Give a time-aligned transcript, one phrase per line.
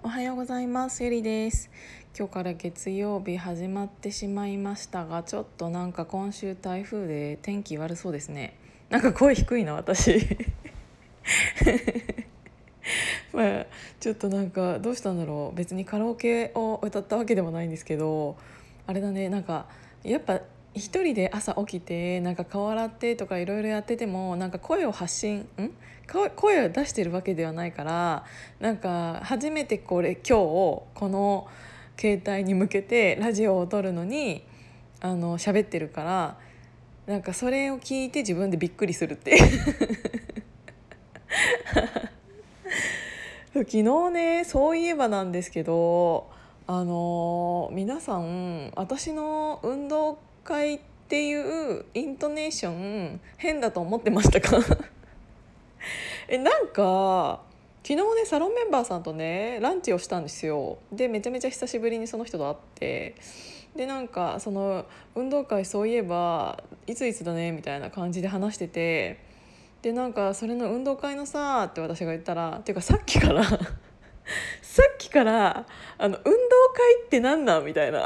[0.00, 1.02] おはようございます。
[1.02, 1.70] ゆりです。
[2.16, 8.56] 今日から月曜日始まってしまいましたがちょっとなんか今週台風で天気悪そうですね。
[8.90, 10.14] なんか声低いな私。
[13.34, 13.66] まあ
[13.98, 15.56] ちょっとなんかどうしたんだろう。
[15.56, 18.36] 別にカラオケを歌ったわけでもないんですけど
[18.86, 19.28] あれだね。
[19.28, 19.66] なんか
[20.04, 20.40] やっぱ
[20.78, 25.70] 一人で朝起きてなんか顔洗ってとかいろいろやっててもなんか声を発信ん？
[26.36, 28.24] 声を出してるわけではないから
[28.60, 31.46] なんか初めてこれ今日この
[31.98, 34.42] 携帯に向けてラジオを撮るのに
[35.00, 36.38] あの喋ってるから
[37.06, 39.38] なんかそれを聞いて自分でびっくりするって
[43.52, 46.30] 昨日ねそういえばなんですけど
[46.66, 50.18] あの皆さん私の運動
[50.48, 54.56] 会っていうイントネーション変だと思ってましたか？
[56.26, 57.42] えなんか
[57.82, 60.78] 昨日ねサロンメンバーさんとねランチをしたんですよ。
[60.90, 63.14] でめちゃめちゃ久しぶりにその人と会って
[63.76, 69.18] でなんかその運動会そういえばいついつだねみたいな感じで話してて
[69.82, 73.44] でなんかそれの運動会のさって私が言ったらっていうかさっきから
[74.62, 75.66] さっきから
[75.98, 76.30] あの運動
[76.74, 77.64] 会って何なん？
[77.64, 78.04] みたいな。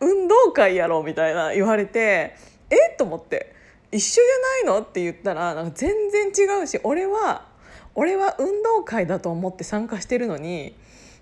[0.00, 2.34] 運動会やろみたいな言われて
[2.70, 2.92] え？
[2.92, 3.54] っと思って
[3.90, 4.86] 一緒じゃないの？
[4.86, 7.46] って言ったらなんか全然違うし俺は
[7.94, 10.74] 俺は運動会だと思って参加してるのに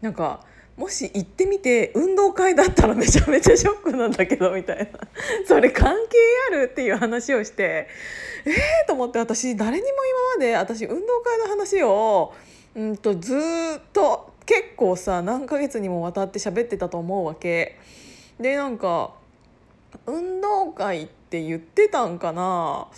[0.00, 0.40] なんか
[0.76, 4.86] もし行ってみて運動会だったらめちゃめちゃショックなんだけどみたいな。
[5.46, 6.18] それ関係
[6.50, 6.68] ある？
[6.72, 7.86] っていう話をして
[8.44, 8.50] え？
[8.84, 12.34] ー、と思って私誰にも今まで私運動会の話を
[12.74, 17.78] うんとずっと結構さ何ヶ月にもわたって喋ってたと思うわけ。
[18.40, 19.12] でなんか
[20.06, 22.88] 運動会って言ってたんかな？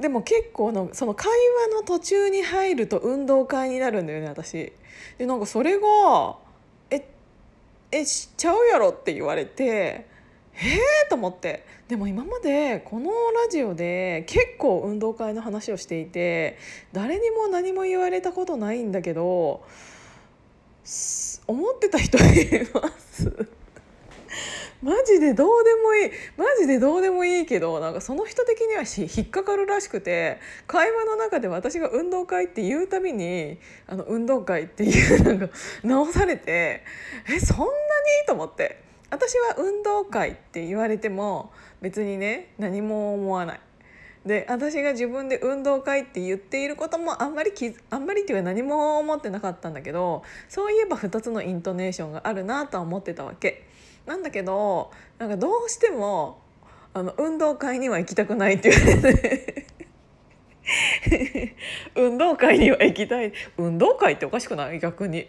[0.00, 1.28] でも結構のその会
[1.70, 4.72] 話の途中に入ると運動会になるんだよね私。
[5.18, 6.36] でなんかそれが
[6.90, 7.06] 「え
[7.92, 10.06] えしちゃうやろ」って言われて
[10.54, 11.64] えーと思って。
[11.86, 16.56] でも今までこのラジオで結構運動会の話をしていて
[16.94, 19.62] 誰にも何も言われたことないんだけど
[21.46, 22.22] 思ってた人い
[22.72, 23.46] ます。
[24.84, 35.48] マジでどうでもいいマジでどうでもいいけどなんかその人的には引っかかるらしくて会話の中で私が運動会って言うたびにあの運動会っていう なんか
[35.82, 36.82] 直されて
[37.26, 37.70] えそんなに？
[38.26, 43.60] と思って私は運動会って言われても別にね何も思わない。
[44.26, 53.64] で私が自分で運動会って言っていることもあんまりきあんまりっていうか何も思ってなかったんだけどそういえば2つのイントネーションがあるなとは思ってたわけ。
[54.06, 56.40] なんだけどなんかどうしても
[56.92, 59.66] あの運動会には行きたくないって言われて
[61.94, 63.32] 運動会には行きたい。
[63.58, 64.78] 運動会っておかしくない？
[64.80, 65.28] 逆に。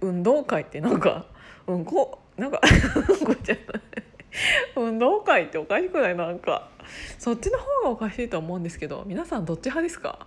[0.00, 1.26] 運動会ってなんか
[1.66, 3.64] うんこなんか うじゃない。
[4.76, 6.16] 運動会っておかしくない？
[6.16, 6.68] なんか。
[7.18, 10.26] そっちの方がおかしいと思うんですけど皆さんどっち派ですか？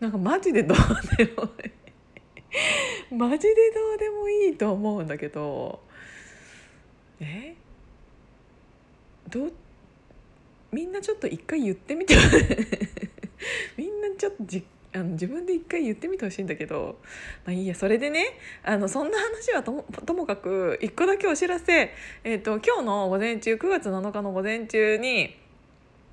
[0.00, 0.78] なんかマジでどう
[1.16, 3.14] でもいい。
[3.14, 5.80] マジでどうでもいいと思うんだけど
[7.26, 7.56] え？
[9.28, 9.52] どう？
[10.72, 12.14] みんなちょっと一回言ってみて。
[13.76, 16.98] みんなちょっとじあの自分で一回言ってみてほしいんだけど。
[17.44, 21.94] まあいいやそれでねあのそんな話はともかく一個だけお知らせ、
[22.24, 25.41] えーと、今日の午前中9月7日の午前中に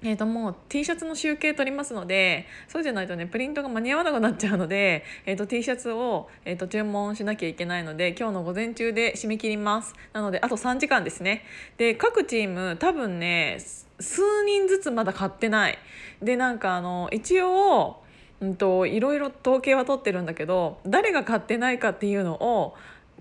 [0.01, 9.93] えー、ともう T シャツの集計取りますのでそうじゃないとねプリントが間に合わなくなっちゃうので、えー、と T シャツを、えー、と注文しなきゃいけないので今日の午前中で締め切ります。
[10.13, 11.43] なのであと3時間ですね。
[11.77, 13.57] で各チーム多分ね
[13.99, 15.77] 数人ずつまだ買ってない。
[16.21, 18.01] でなんかあの一応
[18.41, 22.75] うんと、いろいろ統計は取ってるんだけど誰が買ってないかっていうのを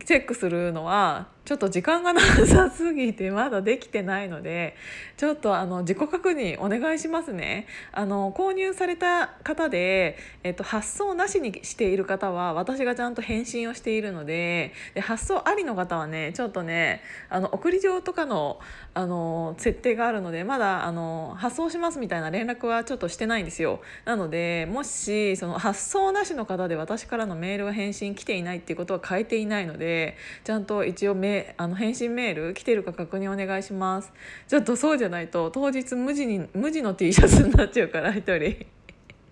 [0.05, 4.77] チェックするのはちょっと時間がなさすぎてまだできてないので
[5.17, 7.67] ちょっとあの自己確認お願いしますね。
[7.91, 17.01] あの購入された方で、えっと、発送なしにしている方は私がちゃんと返信をしているのでで発送ありの方はねちょっとね
[17.31, 18.61] あの送り状とかの
[18.93, 23.81] あの設定があるのでまだあの発送しますみたいな連絡はちょっとしてないんですよ。
[24.05, 34.13] なのでもしその発送なしの方で私からのメールが返信来ていないっていうことは変えていないのでちゃんと一応メあの返信メール来てるか確認お願いします。
[34.49, 38.67] ちょっとそうじゃないと当日無地に無地の T シャツになっちゃうから一人。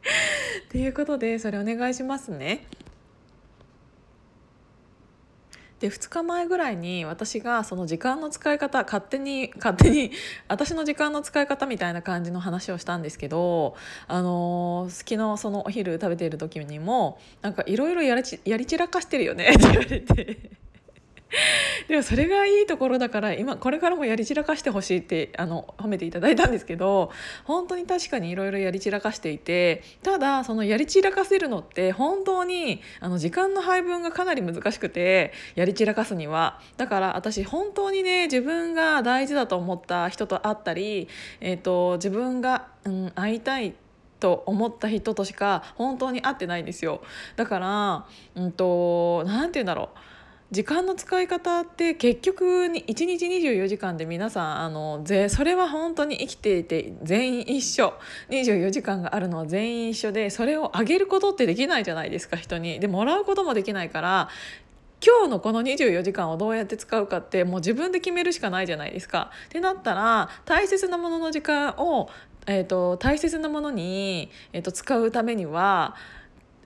[0.67, 2.67] っていうことでそれお願いしますね。
[5.81, 10.11] で2日前ぐらいに私がその時間の使い方勝手に勝手に
[10.49, 13.77] 私の時間の使い方みたいな感じの話をしたんですけど、
[14.09, 20.66] あのー、昨日そのお昼食べている時にもなんかいろいろやり散らかしてるよねって言われて。
[21.89, 27.11] でもそれがいいところだから今これからもやり散らかしてほしいってあの褒めていただいたんですけど
[27.45, 36.61] 本当に確かにいろいろやり散らかしていてただそのやり散らかせるのって本当にあの時間の配分がかなり難しくてやり散らかすには。
[36.77, 41.09] だから私本当にね自分が大事だと思った人と会ったり、
[41.41, 43.75] えーと、自分が、うん、会いたい
[44.21, 47.03] と思った人としか本当に会ってないんですよ。
[47.37, 49.99] だからうんと何て言うんだろう。
[50.53, 57.95] 時間の使い方って結局に1日24時間で皆さんあのそれは本当に生きていて全員一緒
[58.31, 62.79] 24時間があるのは全員一緒でそれを上げることってできないじゃないですか人に。
[62.79, 64.29] でもらうこともできないから
[65.05, 69.33] 今日のこの24時間をどうやって使うかってもう自分で決めるしかないじゃないですか。
[69.47, 72.09] ってなったら大切なものの時間を、
[72.47, 75.97] えーと、大切なものに、えーと使うためには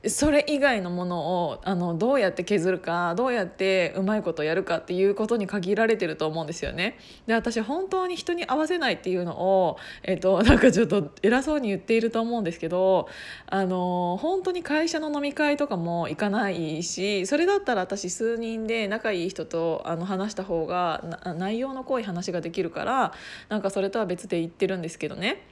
[0.09, 6.97] それ以外のものをあのどうやって削るかどうやってうまいことやるかっていうことに限られてると思うんですよね。
[7.27, 13.09] で私本当に人に合わせないっていうのを、えっと、 なんかちょっと偉そうに言っていると思うんですけど
[13.47, 21.05] あの本当に会社の飲み会とかも行かないしそれだったら私数人で仲いい人とあの話した方が
[21.37, 23.13] 内容の濃い話ができるから
[23.51, 25.43] なんかそれとは別で言ってるんですけどね。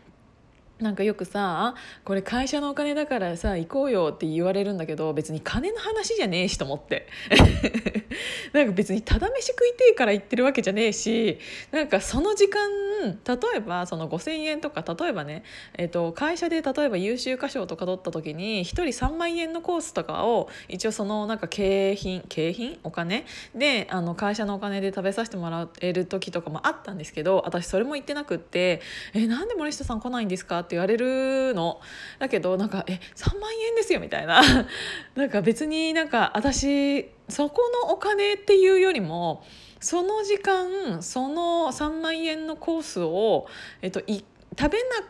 [0.81, 7.07] なんかよくさこれ会社のお金だからさ行こうよって言われるんだけど別に金の話じゃねえしと思って。
[8.53, 11.39] なんか別にただ飯食いてえから行ってるわけじゃねえし
[11.71, 13.15] なんかその時間例
[13.57, 15.45] えばその5,000円とか例えばね、
[15.75, 22.79] えーと、会社で例えば優秀歌唱とか取った時に1人3万円のコースとかを一応そのなんか景品景品？
[22.83, 23.25] お金？
[23.55, 28.81] であの会社のお金で食べさせてもらえる時とかもあったんですけど私それも言ってなくって
[29.15, 31.81] 「えなんで森下さん来ないんですか?」って言われるの。
[32.19, 34.43] だけどなんか「え3万円ですよ」みたいな。
[35.17, 39.44] なんか別になんか私そこのお金っていうよりも
[39.81, 43.47] その時間その3万円のコースを、
[43.81, 44.25] えっと、い
[44.59, 45.06] 食べな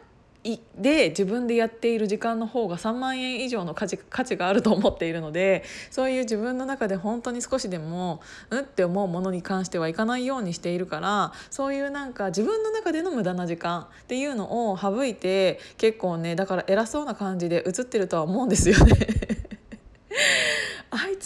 [0.77, 8.21] で自分でやっている時間の方が3万円以上の価値価値があると思っているのでそういう自分の中で本当に少しでも
[8.51, 19.48] うんって思うものに関してはいかないようにしているからそういうなんか自分の中での無駄な時間っていうのを省いて結構ねだから偉そうな感じで映ってるとは思うんですよね。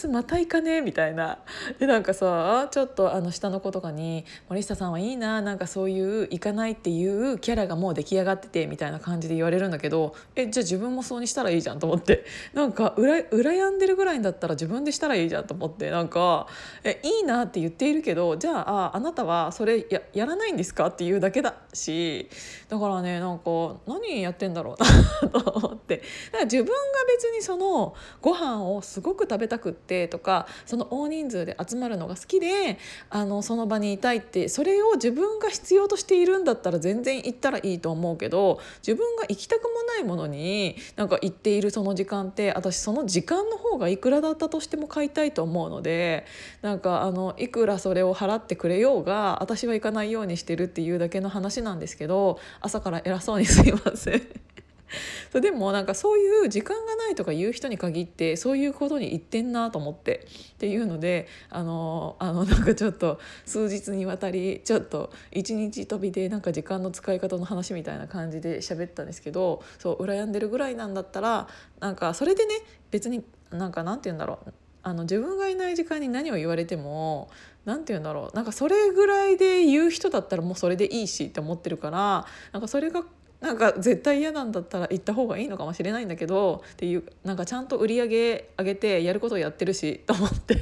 [0.02, 0.76] つまた行かね？
[0.76, 1.38] えみたいな。
[1.78, 12.24] でなんかさちょっとあの下の子とかに「森下さんはいいななんかそういう行かないっていうキャラがもう出来上がってて」みたいな感じで言われるんだけどえじゃあ自分もそうにしたらいいじゃんと思って。
[12.52, 15.90] なんかうら羨んでるぐらいだったら自分でしたらいいじゃんと思って。
[15.90, 16.46] なんか
[16.82, 20.86] えいいなって言っているけどじゃあああなたはそれややらないんですか？
[20.88, 22.28] っていうだけだし。
[22.68, 25.26] だからねなんか何やってんだろう？
[25.26, 25.98] な と思って。
[25.98, 26.02] だ
[26.32, 26.72] から自分が
[27.06, 32.78] 別にそのご飯をすごく食べたくってとかその大人数で集まるのが好きで
[33.10, 46.26] あのその場にいたいってそれを自分が必要としているんだったら全然行ったらいいと思うけど自分が行きたくもないものになんか行っているその時間って私その時間の方がいくらだったとしても買いたいと思うので
[46.62, 54.51] なんかあのいくらそれを払ってくれようが私は行かないようにしてるっていうだけの話なんですけど朝から偉そうにすいません。
[55.32, 71.48] そうでもなんかそういう時間がないとか言う人に限ってそういうことに言ってんなと思ってっていうのであのあの なんかちょっと数日にわたりちょっと一日飛びでなんか時間の使い方の話みたいな感じで喋ったんですけどそう羨んでるぐらいなんだったら
[71.80, 72.54] なんかそれでね
[72.90, 77.30] 別になんかなんて言うんだろうあの自分がいない時間に何を言われても
[77.64, 83.04] 何て言うんだろうなんかそれぐらいで言う人だったらもうそれでいいしって思ってるからなんかそれが
[83.42, 90.54] なんか絶対嫌なんだったら行った方がいいのかもしれないんだけどっていうなんかちゃんと売り上げ上げてやることやってるし と思って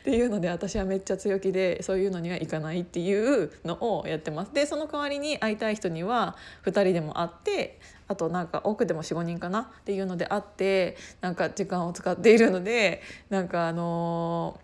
[0.00, 4.52] っていうので私はめっちゃ強気でそういうのには行かないっていうのをやってます。
[4.52, 7.78] でその代わりに会いたい人には2人でも会って
[8.08, 9.60] あとなんか奥でも45人かな？
[9.60, 14.58] っていうので会ってなんか時間を使っているのでなんかあの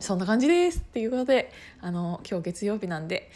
[0.00, 1.52] ー、そんな感じですっていうことで
[1.82, 3.30] あの今日月曜日なんで。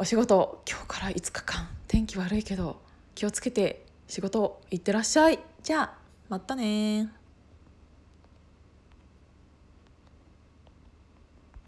[0.00, 1.68] お仕事今日から5日間。
[1.88, 2.80] 天気悪いけど
[3.16, 5.40] 気をつけて仕事行ってらっしゃい。
[5.64, 7.08] じゃあまたね